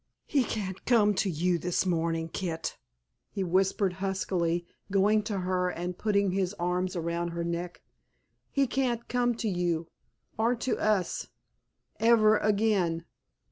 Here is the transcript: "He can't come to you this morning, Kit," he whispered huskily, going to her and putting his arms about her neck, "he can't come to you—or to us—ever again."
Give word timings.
"He 0.25 0.43
can't 0.43 0.83
come 0.87 1.13
to 1.13 1.29
you 1.29 1.59
this 1.59 1.85
morning, 1.85 2.27
Kit," 2.29 2.75
he 3.29 3.43
whispered 3.43 3.93
huskily, 4.01 4.65
going 4.91 5.21
to 5.25 5.41
her 5.41 5.69
and 5.69 5.95
putting 5.95 6.31
his 6.31 6.55
arms 6.55 6.95
about 6.95 7.29
her 7.33 7.43
neck, 7.43 7.83
"he 8.49 8.65
can't 8.65 9.07
come 9.07 9.35
to 9.35 9.47
you—or 9.47 10.55
to 10.55 10.79
us—ever 10.79 12.39
again." 12.39 13.05